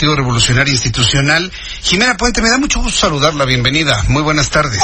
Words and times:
Partido 0.00 0.16
Revolucionario 0.16 0.72
Institucional. 0.72 1.52
Jimena 1.82 2.16
Puente, 2.16 2.40
me 2.40 2.48
da 2.48 2.56
mucho 2.56 2.80
gusto 2.80 3.00
saludarla. 3.00 3.44
Bienvenida. 3.44 4.02
Muy 4.08 4.22
buenas 4.22 4.48
tardes. 4.48 4.80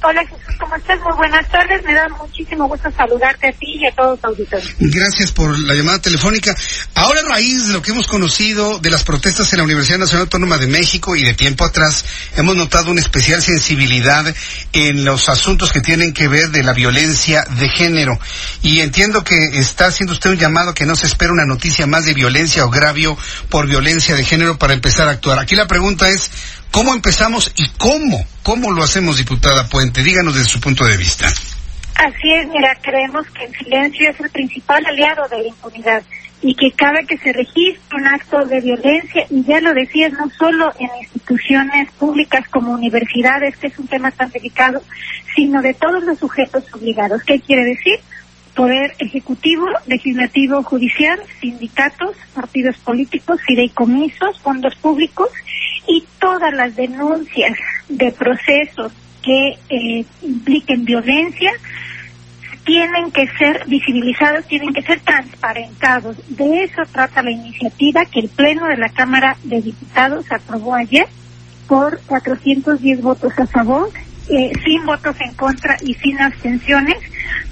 Hola 0.00 0.22
Jesús, 0.24 0.56
¿cómo 0.60 0.76
estás? 0.76 1.00
Muy 1.00 1.16
buenas 1.16 1.48
tardes. 1.48 1.84
Me 1.84 1.92
da 1.92 2.08
muchísimo 2.08 2.68
gusto 2.68 2.88
saludarte 2.96 3.48
a 3.48 3.52
ti 3.52 3.78
y 3.80 3.86
a 3.86 3.92
todos 3.92 4.10
los 4.10 4.24
auditores. 4.24 4.76
Gracias 4.78 5.32
por 5.32 5.58
la 5.58 5.74
llamada 5.74 6.00
telefónica. 6.00 6.54
Ahora, 6.94 7.20
a 7.20 7.28
raíz 7.28 7.66
de 7.66 7.72
lo 7.72 7.82
que 7.82 7.90
hemos 7.90 8.06
conocido 8.06 8.78
de 8.78 8.90
las 8.90 9.02
protestas 9.02 9.52
en 9.52 9.58
la 9.58 9.64
Universidad 9.64 9.98
Nacional 9.98 10.22
Autónoma 10.22 10.56
de 10.58 10.68
México 10.68 11.16
y 11.16 11.24
de 11.24 11.34
tiempo 11.34 11.64
atrás, 11.64 12.04
hemos 12.36 12.54
notado 12.54 12.92
una 12.92 13.00
especial 13.00 13.42
sensibilidad 13.42 14.32
en 14.72 15.04
los 15.04 15.28
asuntos 15.28 15.72
que 15.72 15.80
tienen 15.80 16.12
que 16.12 16.28
ver 16.28 16.50
de 16.50 16.62
la 16.62 16.74
violencia 16.74 17.44
de 17.58 17.68
género. 17.68 18.20
Y 18.62 18.78
entiendo 18.80 19.24
que 19.24 19.58
está 19.58 19.86
haciendo 19.86 20.12
usted 20.12 20.30
un 20.30 20.38
llamado 20.38 20.74
que 20.74 20.86
no 20.86 20.94
se 20.94 21.06
espera 21.06 21.32
una 21.32 21.44
noticia 21.44 21.88
más 21.88 22.04
de 22.04 22.14
violencia 22.14 22.64
o 22.64 22.70
gravio 22.70 23.18
por 23.48 23.66
violencia 23.66 24.14
de 24.14 24.24
género 24.24 24.58
para 24.58 24.74
empezar 24.74 25.08
a 25.08 25.12
actuar. 25.12 25.40
Aquí 25.40 25.56
la 25.56 25.66
pregunta 25.66 26.08
es, 26.08 26.30
¿Cómo 26.70 26.94
empezamos 26.94 27.52
y 27.56 27.68
cómo? 27.78 28.24
¿Cómo 28.42 28.70
lo 28.72 28.82
hacemos, 28.82 29.16
diputada 29.16 29.68
Puente? 29.68 30.02
Díganos 30.02 30.34
desde 30.34 30.48
su 30.48 30.60
punto 30.60 30.84
de 30.84 30.96
vista. 30.96 31.26
Así 31.26 32.32
es, 32.40 32.48
mira, 32.48 32.76
creemos 32.80 33.26
que 33.30 33.44
el 33.44 33.56
silencio 33.56 34.10
es 34.10 34.20
el 34.20 34.30
principal 34.30 34.84
aliado 34.86 35.26
de 35.28 35.42
la 35.42 35.48
impunidad 35.48 36.02
y 36.40 36.54
que 36.54 36.70
cada 36.70 37.02
que 37.02 37.18
se 37.18 37.32
registre 37.32 37.96
un 37.96 38.06
acto 38.06 38.44
de 38.44 38.60
violencia, 38.60 39.26
y 39.28 39.42
ya 39.42 39.60
lo 39.60 39.74
decías, 39.74 40.12
no 40.12 40.30
solo 40.30 40.72
en 40.78 40.88
instituciones 41.00 41.90
públicas 41.92 42.46
como 42.48 42.72
universidades, 42.72 43.56
que 43.56 43.66
es 43.66 43.78
un 43.78 43.88
tema 43.88 44.12
tan 44.12 44.30
delicado, 44.30 44.80
sino 45.34 45.60
de 45.62 45.74
todos 45.74 46.04
los 46.04 46.18
sujetos 46.18 46.62
obligados. 46.72 47.22
¿Qué 47.24 47.40
quiere 47.40 47.64
decir? 47.64 47.98
Poder 48.54 48.94
ejecutivo, 48.98 49.66
legislativo, 49.86 50.62
judicial, 50.62 51.18
sindicatos, 51.40 52.14
partidos 52.34 52.76
políticos, 52.78 53.40
fideicomisos, 53.44 54.38
fondos 54.40 54.76
públicos 54.76 55.28
y 55.88 56.04
todas 56.20 56.54
las 56.54 56.76
denuncias 56.76 57.56
de 57.88 58.12
procesos 58.12 58.92
que 59.22 59.58
eh, 59.70 60.04
impliquen 60.22 60.84
violencia 60.84 61.50
tienen 62.64 63.10
que 63.10 63.26
ser 63.38 63.64
visibilizados, 63.66 64.46
tienen 64.46 64.74
que 64.74 64.82
ser 64.82 65.00
transparentados. 65.00 66.16
De 66.28 66.64
eso 66.64 66.82
trata 66.92 67.22
la 67.22 67.30
iniciativa 67.30 68.04
que 68.04 68.20
el 68.20 68.28
Pleno 68.28 68.66
de 68.66 68.76
la 68.76 68.90
Cámara 68.90 69.38
de 69.42 69.62
Diputados 69.62 70.30
aprobó 70.30 70.74
ayer 70.74 71.06
por 71.66 71.98
410 72.06 73.00
votos 73.00 73.32
a 73.38 73.46
favor, 73.46 73.90
eh, 74.28 74.52
sin 74.64 74.84
votos 74.84 75.16
en 75.20 75.32
contra 75.34 75.78
y 75.82 75.94
sin 75.94 76.20
abstenciones, 76.20 76.98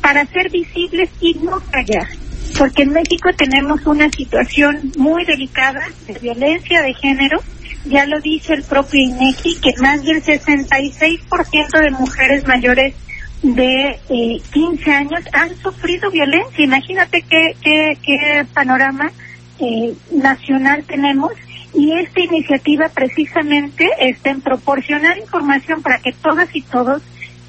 para 0.03 0.27
ser 0.27 0.51
visibles 0.51 1.09
y 1.23 1.35
no 1.35 1.61
callar. 1.71 2.07
Porque 2.59 2.83
en 2.83 2.93
México 2.93 3.31
tenemos 3.37 3.87
una 3.87 4.11
situación 4.11 4.93
muy 4.99 5.25
delicada 5.25 5.81
de 6.07 6.19
violencia 6.19 6.83
de 6.83 6.93
género, 6.93 7.41
ya 7.89 8.07
lo 8.07 8.21
dice 8.21 8.55
el 8.55 8.63
propio 8.63 9.01
INEGI, 9.01 9.57
que 9.61 9.81
más 9.81 10.05
del 10.05 10.23
66% 10.23 11.81
de 11.81 11.91
mujeres 11.91 12.47
mayores 12.47 12.95
de 13.43 13.99
eh, 14.09 14.41
15 14.53 14.91
años 14.93 15.21
han 15.33 15.57
sufrido 15.57 16.11
violencia. 16.11 16.65
Imagínate 16.65 17.23
qué, 17.23 17.57
qué, 17.63 17.99
qué 18.03 18.47
panorama 18.53 19.13
eh, 19.59 19.95
nacional 20.13 20.85
tenemos. 20.85 21.33
Y 21.75 21.93
esta 21.93 22.21
iniciativa 22.21 22.89
precisamente 22.89 23.89
está 23.99 24.31
en 24.31 24.41
proporcionar 24.41 25.19
información 25.19 25.83
para 25.83 25.99
que 25.99 26.13
todas 26.13 26.49
y 26.55 26.63
todos 26.63 27.03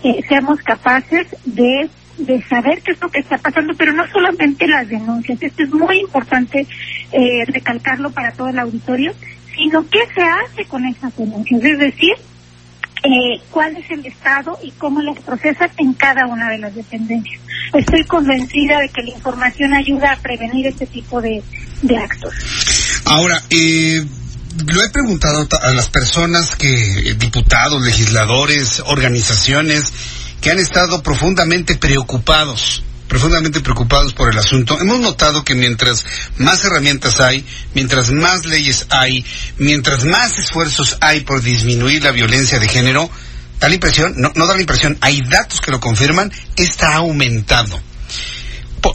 eh, 0.04 0.22
seamos 0.28 0.62
capaces 0.62 1.28
de 1.46 1.90
de 2.18 2.42
saber 2.44 2.82
qué 2.82 2.94
es 2.94 3.02
lo 3.02 3.10
que 3.10 3.20
está 3.20 3.38
pasando, 3.38 3.74
pero 3.76 3.94
no 3.94 4.08
solamente 4.08 4.68
las 4.68 4.88
denuncias. 4.88 5.42
Esto 5.42 5.64
es 5.64 5.70
muy 5.72 6.00
importante 6.00 6.66
eh, 7.12 7.46
recalcarlo 7.46 8.12
para 8.12 8.32
todo 8.32 8.50
el 8.50 8.60
auditorio, 8.60 9.14
sino 9.58 9.86
qué 9.90 10.00
se 10.16 10.22
hace 10.22 10.66
con 10.66 10.86
esas 10.86 11.16
denuncias, 11.18 11.62
es 11.64 11.80
decir, 11.80 12.14
eh, 13.04 13.42
cuál 13.52 13.76
es 13.76 13.90
el 13.92 14.06
estado 14.06 14.58
y 14.64 14.72
cómo 14.72 15.02
las 15.02 15.20
procesas 15.20 15.72
en 15.78 15.94
cada 15.94 16.26
una 16.28 16.50
de 16.50 16.60
las 16.60 16.74
dependencias. 16.76 17.42
Estoy 17.74 18.04
convencida 18.06 18.80
de 18.80 18.90
que 18.90 19.04
la 19.04 19.10
información 19.10 19.74
ayuda 19.74 20.14
a 20.14 20.16
prevenir 20.18 20.68
este 20.68 20.86
tipo 20.86 21.22
de, 21.22 21.44
de 21.82 21.98
actos. 21.98 22.34
Ahora, 23.06 23.42
eh, 23.50 24.04
lo 24.66 24.84
he 24.84 24.90
preguntado 24.90 25.48
a 25.62 25.72
las 25.72 25.90
personas 25.90 26.56
que, 26.56 27.16
diputados, 27.18 27.82
legisladores, 27.84 28.82
organizaciones, 28.86 29.92
que 30.42 30.52
han 30.52 30.60
estado 30.60 31.02
profundamente 31.04 31.76
preocupados 31.76 32.84
profundamente 33.18 33.62
preocupados 33.62 34.14
por 34.14 34.32
el 34.32 34.38
asunto. 34.38 34.80
Hemos 34.80 35.00
notado 35.00 35.44
que 35.44 35.56
mientras 35.56 36.06
más 36.38 36.64
herramientas 36.64 37.20
hay, 37.20 37.44
mientras 37.74 38.12
más 38.12 38.46
leyes 38.46 38.86
hay, 38.92 39.26
mientras 39.58 40.04
más 40.04 40.38
esfuerzos 40.38 40.98
hay 41.02 41.22
por 41.22 41.42
disminuir 41.42 42.04
la 42.04 42.12
violencia 42.12 42.60
de 42.60 42.68
género, 42.68 43.10
da 43.60 43.70
la 43.70 43.74
impresión, 43.74 44.14
no, 44.18 44.32
no 44.36 44.46
da 44.46 44.54
la 44.54 44.62
impresión, 44.62 45.00
hay 45.02 45.22
datos 45.22 45.62
que 45.62 45.72
lo 45.72 45.80
confirman, 45.80 46.32
está 46.58 46.94
aumentado. 46.94 47.82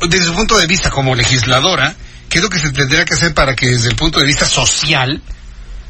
Desde 0.08 0.26
su 0.26 0.34
punto 0.34 0.56
de 0.56 0.68
vista 0.68 0.88
como 0.90 1.16
legisladora, 1.16 1.96
¿qué 2.28 2.38
es 2.38 2.44
lo 2.44 2.48
que 2.48 2.60
se 2.60 2.70
tendría 2.70 3.04
que 3.04 3.14
hacer 3.14 3.34
para 3.34 3.56
que 3.56 3.66
desde 3.66 3.88
el 3.88 3.96
punto 3.96 4.20
de 4.20 4.26
vista 4.26 4.46
social, 4.46 5.20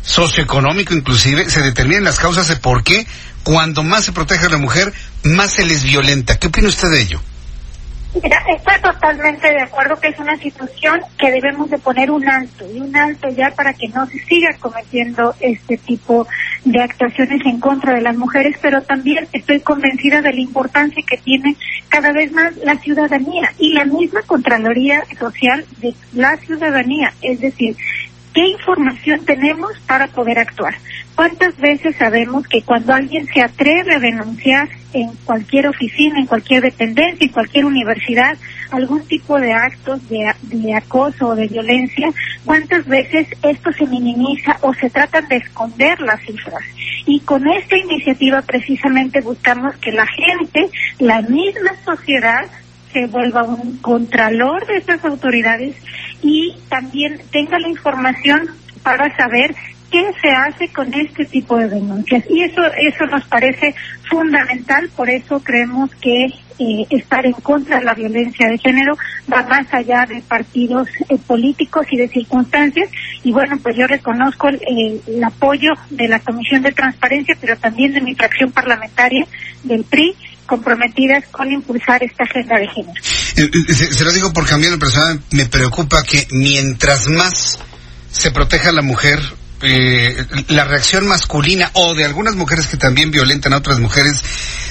socioeconómico 0.03 0.95
inclusive, 0.95 1.51
se 1.51 1.61
determinen 1.61 2.05
las 2.05 2.19
causas 2.19 2.49
de 2.49 2.57
por 2.57 2.83
qué 2.83 3.07
cuando 3.43 3.83
más 3.83 4.07
se 4.07 4.13
protege 4.13 4.47
a 4.47 4.49
la 4.49 4.57
mujer, 4.57 4.91
más 5.23 5.53
se 5.53 5.67
les 5.67 5.83
violenta? 5.83 6.39
¿Qué 6.39 6.47
opina 6.47 6.69
usted 6.69 6.89
de 6.89 7.03
ello? 7.03 7.21
Mira, 8.21 8.45
estoy 8.55 8.79
totalmente 8.83 9.49
de 9.49 9.63
acuerdo 9.63 9.99
que 9.99 10.09
es 10.09 10.19
una 10.19 10.37
situación 10.37 11.01
que 11.19 11.31
debemos 11.31 11.71
de 11.71 11.79
poner 11.79 12.11
un 12.11 12.29
alto, 12.29 12.67
y 12.71 12.79
un 12.79 12.95
alto 12.95 13.29
ya 13.31 13.51
para 13.53 13.73
que 13.73 13.89
no 13.89 14.07
se 14.07 14.19
siga 14.25 14.51
cometiendo 14.61 15.35
este 15.41 15.79
tipo 15.79 16.27
de 16.67 16.83
actuaciones 16.83 17.41
en 17.47 17.59
contra 17.59 17.95
de 17.95 18.03
las 18.03 18.15
mujeres, 18.15 18.57
pero 18.61 18.83
también 18.83 19.27
estoy 19.33 19.61
convencida 19.61 20.21
de 20.21 20.35
la 20.35 20.41
importancia 20.41 21.03
que 21.09 21.17
tiene 21.17 21.57
cada 21.89 22.13
vez 22.13 22.31
más 22.33 22.55
la 22.59 22.77
ciudadanía 22.77 23.51
y 23.59 23.73
la 23.73 23.87
misma 23.87 24.21
Contraloría 24.27 25.03
Social 25.19 25.65
de 25.79 25.95
la 26.13 26.37
ciudadanía, 26.37 27.15
es 27.23 27.41
decir, 27.41 27.77
¿qué 28.35 28.47
información 28.47 29.25
tenemos 29.25 29.73
para 29.87 30.09
poder 30.09 30.39
actuar? 30.39 30.75
¿Cuántas 31.15 31.57
veces 31.57 31.97
sabemos 31.97 32.47
que 32.47 32.61
cuando 32.61 32.93
alguien 32.93 33.27
se 33.33 33.41
atreve 33.41 33.95
a 33.95 34.01
denunciar 34.01 34.69
en 34.93 35.11
cualquier 35.25 35.69
oficina, 35.69 36.19
en 36.19 36.27
cualquier 36.27 36.63
dependencia, 36.63 37.27
en 37.27 37.33
cualquier 37.33 37.65
universidad, 37.65 38.37
algún 38.71 39.07
tipo 39.07 39.39
de 39.39 39.53
actos 39.53 40.01
de, 40.09 40.75
acoso 40.75 41.29
o 41.29 41.35
de 41.35 41.49
violencia, 41.49 42.09
cuántas 42.45 42.87
veces 42.87 43.29
esto 43.43 43.73
se 43.73 43.87
minimiza 43.87 44.57
o 44.63 44.75
se 44.75 44.91
tratan 44.91 45.29
de 45.29 45.37
esconder 45.37 46.01
las 46.01 46.21
cifras? 46.23 46.63
Y 47.07 47.21
con 47.21 47.47
esta 47.49 47.77
iniciativa 47.77 48.43
precisamente 48.43 49.21
buscamos 49.21 49.77
que 49.77 49.93
la 49.93 50.07
gente, 50.07 50.71
la 50.99 51.23
misma 51.23 51.73
sociedad, 51.85 52.47
se 52.93 53.07
vuelva 53.07 53.43
un 53.43 53.79
contralor 53.79 54.67
de 54.67 54.77
estas 54.77 55.05
autoridades 55.05 55.75
y 56.23 56.55
también 56.69 57.21
tenga 57.31 57.59
la 57.59 57.69
información 57.69 58.51
para 58.83 59.15
saber 59.17 59.55
qué 59.93 60.11
se 60.21 60.31
hace 60.31 60.69
con 60.73 60.93
este 60.95 61.27
tipo 61.27 61.59
de 61.59 61.69
denuncias. 61.69 62.25
Y 62.29 62.43
eso, 62.43 62.63
eso 62.65 63.07
nos 63.07 63.25
parece 63.25 63.75
fundamental, 64.11 64.89
por 64.97 65.11
eso 65.11 65.41
creemos 65.45 65.91
que 65.97 66.25
eh, 66.59 66.87
estar 66.91 67.25
en 67.27 67.33
contra 67.35 67.79
de 67.79 67.85
la 67.85 67.95
violencia 67.95 68.49
de 68.49 68.59
género 68.59 68.97
va 69.31 69.43
más 69.43 69.73
allá 69.73 70.07
de 70.07 70.23
partidos 70.23 70.89
eh, 71.09 71.19
políticos 71.27 71.87
y 71.91 71.99
de 71.99 72.09
circunstancias. 72.09 72.89
Y 73.23 73.33
bueno, 73.33 73.59
pues 73.63 73.77
yo 73.77 73.87
reconozco 73.87 74.49
el, 74.49 75.03
el, 75.07 75.25
apoyo 75.25 75.71
de 75.91 76.09
la 76.09 76.21
Comisión 76.21 76.63
de 76.63 76.73
Transparencia, 76.73 77.37
pero 77.41 77.57
también 77.57 77.93
de 77.93 78.01
mi 78.01 78.15
fracción 78.15 78.51
parlamentaria 78.51 79.27
del 79.63 79.85
PRI 79.85 80.15
comprometidas 80.47 81.25
con 81.31 81.51
impulsar 81.51 82.03
esta 82.03 82.25
agenda 82.25 82.59
de 82.59 82.69
género. 82.69 83.01
Eh, 83.37 83.75
se, 83.75 84.05
lo 84.05 84.13
digo 84.13 84.33
porque 84.33 84.55
a 84.55 84.59
mí 84.59 84.67
persona 84.79 85.21
me 85.31 85.47
preocupa 85.47 86.03
que 86.03 86.27
mientras 86.31 87.09
más 87.09 87.59
se 88.11 88.31
proteja 88.31 88.73
la 88.73 88.83
mujer, 88.83 89.19
eh, 89.63 90.27
la 90.49 90.65
reacción 90.65 91.07
masculina 91.07 91.71
o 91.75 91.95
de 91.95 92.05
algunas 92.05 92.35
mujeres 92.35 92.67
que 92.67 92.77
también 92.77 93.11
violentan 93.11 93.53
a 93.53 93.59
otras 93.59 93.79
mujeres 93.79 94.23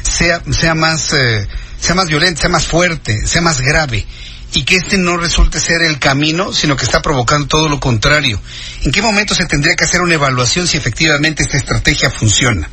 sea, 0.04 0.42
sea 0.52 0.76
más, 0.76 1.14
eh, 1.14 1.48
sea 1.80 1.96
más 1.96 2.08
violenta, 2.08 2.42
sea 2.42 2.50
más 2.50 2.68
fuerte, 2.68 3.26
sea 3.26 3.42
más 3.42 3.62
grave. 3.62 4.06
y 4.54 4.66
que 4.66 4.76
este 4.76 4.98
no 4.98 5.16
resulte 5.16 5.62
ser 5.62 5.82
el 5.82 5.98
camino, 5.98 6.52
sino 6.52 6.76
que 6.76 6.84
está 6.84 7.02
provocando 7.02 7.48
todo 7.48 7.70
lo 7.70 7.80
contrario. 7.80 8.38
¿En 8.84 8.92
qué 8.92 9.02
momento 9.02 9.34
se 9.34 9.46
tendría 9.46 9.78
que 9.78 9.86
hacer 9.86 10.02
una 10.02 10.16
evaluación 10.16 10.68
si 10.68 10.76
efectivamente 10.76 11.44
esta 11.44 11.56
estrategia 11.56 12.10
funciona? 12.10 12.70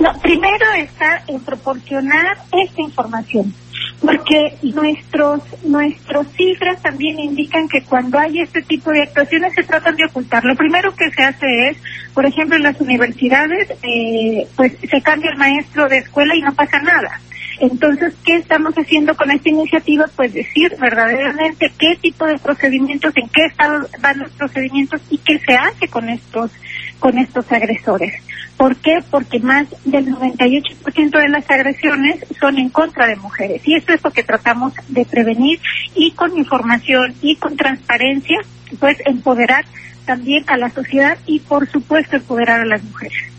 No, 0.00 0.18
primero 0.20 0.72
está 0.78 1.22
en 1.28 1.40
proporcionar 1.40 2.38
esta 2.50 2.82
información, 2.82 3.54
porque 4.00 4.56
nuestros 4.62 5.42
nuestros 5.64 6.26
cifras 6.28 6.80
también 6.82 7.18
indican 7.18 7.68
que 7.68 7.82
cuando 7.82 8.18
hay 8.18 8.40
este 8.40 8.62
tipo 8.62 8.90
de 8.90 9.02
actuaciones 9.02 9.52
se 9.54 9.62
tratan 9.62 9.96
de 9.96 10.06
ocultar. 10.06 10.44
Lo 10.44 10.56
primero 10.56 10.94
que 10.94 11.10
se 11.10 11.22
hace 11.22 11.68
es, 11.68 11.76
por 12.14 12.24
ejemplo, 12.24 12.56
en 12.56 12.62
las 12.62 12.80
universidades, 12.80 13.68
eh, 13.82 14.46
pues 14.56 14.72
se 14.88 15.02
cambia 15.02 15.30
el 15.30 15.38
maestro 15.38 15.88
de 15.88 15.98
escuela 15.98 16.34
y 16.34 16.42
no 16.42 16.54
pasa 16.54 16.80
nada. 16.80 17.20
Entonces, 17.60 18.14
¿qué 18.24 18.36
estamos 18.36 18.74
haciendo 18.74 19.14
con 19.14 19.30
esta 19.30 19.50
iniciativa? 19.50 20.06
Pues 20.16 20.32
decir 20.32 20.74
verdaderamente 20.80 21.70
qué 21.78 21.94
tipo 22.00 22.24
de 22.26 22.38
procedimientos, 22.38 23.12
en 23.16 23.28
qué 23.28 23.44
estado 23.44 23.86
van 24.00 24.18
los 24.18 24.30
procedimientos 24.32 25.02
y 25.10 25.18
qué 25.18 25.38
se 25.40 25.54
hace 25.54 25.88
con 25.88 26.08
estos 26.08 26.50
con 26.98 27.18
estos 27.18 27.50
agresores. 27.52 28.14
¿Por 28.60 28.76
qué? 28.76 29.02
Porque 29.10 29.38
más 29.38 29.66
del 29.86 30.08
98% 30.08 31.18
de 31.18 31.28
las 31.30 31.48
agresiones 31.48 32.20
son 32.38 32.58
en 32.58 32.68
contra 32.68 33.06
de 33.06 33.16
mujeres. 33.16 33.62
Y 33.64 33.74
esto 33.74 33.94
es 33.94 34.04
lo 34.04 34.10
que 34.10 34.22
tratamos 34.22 34.74
de 34.88 35.06
prevenir 35.06 35.58
y 35.94 36.12
con 36.12 36.36
información 36.36 37.14
y 37.22 37.36
con 37.36 37.56
transparencia, 37.56 38.36
pues 38.78 38.98
empoderar 39.06 39.64
también 40.04 40.44
a 40.48 40.58
la 40.58 40.70
sociedad 40.70 41.16
y 41.24 41.40
por 41.40 41.70
supuesto 41.70 42.16
empoderar 42.16 42.60
a 42.60 42.66
las 42.66 42.82
mujeres. 42.84 43.32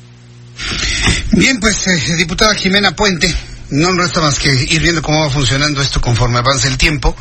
Bien, 1.33 1.59
pues 1.59 1.85
eh, 1.85 2.15
diputada 2.15 2.55
Jimena 2.55 2.95
Puente, 2.95 3.31
no 3.69 3.91
resta 3.91 4.21
más 4.21 4.39
que 4.39 4.51
ir 4.51 4.81
viendo 4.81 5.03
cómo 5.03 5.19
va 5.19 5.29
funcionando 5.29 5.83
esto 5.83 6.01
conforme 6.01 6.39
avance 6.39 6.67
el 6.67 6.79
tiempo. 6.79 7.15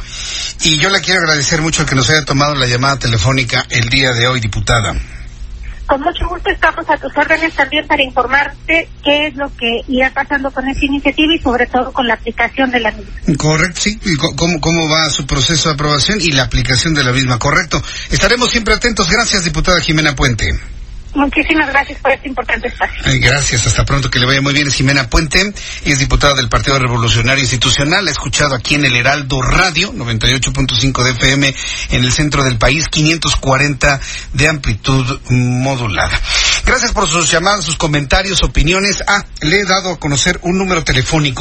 Y 0.64 0.79
yo 0.79 0.88
le 0.88 1.02
quiero 1.02 1.20
agradecer 1.20 1.61
mucho 1.61 1.85
que 1.85 1.97
nos 1.97 2.08
haya 2.08 2.25
tomado 2.25 2.55
la 2.55 2.67
llamada 2.67 2.99
telefónica 2.99 3.67
el 3.69 3.91
día 3.91 4.14
de 4.14 4.26
hoy, 4.26 4.41
diputada 4.41 4.94
con 5.90 6.00
mucho 6.02 6.28
gusto 6.28 6.48
estamos 6.50 6.88
a 6.88 6.96
tus 6.96 7.10
órdenes 7.16 7.52
también 7.52 7.84
para 7.84 8.00
informarte 8.00 8.88
qué 9.02 9.26
es 9.26 9.34
lo 9.34 9.50
que 9.56 9.81
irá 9.88 10.12
pasando 10.14 10.48
con 10.52 10.69
esta 10.69 10.87
iniciativa 10.87 11.34
y 11.34 11.38
sobre 11.40 11.66
todo 11.66 11.92
con 11.92 12.06
la 12.06 12.14
aplicación 12.14 12.70
de 12.70 12.78
la 12.78 12.92
misma. 12.92 13.12
Correcto, 13.37 13.81
sí. 13.81 13.98
¿Y 14.04 14.14
cómo, 14.14 14.60
cómo 14.60 14.88
va 14.88 15.10
su 15.10 15.26
proceso 15.26 15.69
de 15.69 15.75
aprobación 15.75 16.20
y 16.20 16.31
la 16.31 16.44
aplicación 16.44 16.94
de 16.94 17.02
la 17.02 17.10
misma? 17.10 17.40
Correcto. 17.40 17.82
Estaremos 18.08 18.50
siempre 18.50 18.75
atentos. 18.75 19.10
Gracias, 19.10 19.42
diputada 19.42 19.81
Jimena 19.81 20.14
Puente. 20.14 20.54
Muchísimas 21.15 21.69
gracias 21.69 21.99
por 22.01 22.12
este 22.12 22.29
importante 22.29 22.69
espacio. 22.69 23.03
gracias, 23.21 23.67
hasta 23.67 23.85
pronto, 23.85 24.11
que 24.11 24.19
le 24.19 24.27
vaya 24.27 24.41
muy 24.41 24.53
bien. 24.53 24.69
Es 24.69 24.75
Jimena 24.75 25.09
Puente, 25.09 25.53
y 25.85 25.93
es 25.93 25.99
diputada 25.99 26.35
del 26.35 26.49
Partido 26.49 26.79
Revolucionario 26.79 27.43
Institucional. 27.43 28.07
Ha 28.07 28.11
escuchado 28.11 28.55
aquí 28.55 28.77
en 28.77 28.85
el 28.85 28.95
Heraldo 28.95 29.43
Radio, 29.43 29.93
98.5 29.93 31.03
de 31.03 31.11
FM, 31.11 31.55
en 31.91 32.05
el 32.05 32.12
centro 32.12 32.45
del 32.45 32.59
país, 32.59 32.87
540 32.89 34.01
de 34.35 34.49
amplitud 34.49 35.21
modulada. 35.31 36.21
Gracias 36.65 36.93
por 36.93 37.09
sus 37.09 37.31
llamadas, 37.31 37.65
sus 37.65 37.77
comentarios, 37.77 38.43
opiniones. 38.43 39.03
Ah, 39.07 39.25
le 39.41 39.61
he 39.61 39.65
dado 39.65 39.93
a 39.93 39.99
conocer 39.99 40.39
un 40.43 40.59
número 40.59 40.85
telefónico. 40.85 41.41